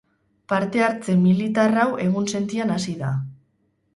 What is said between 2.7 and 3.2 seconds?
hasi da.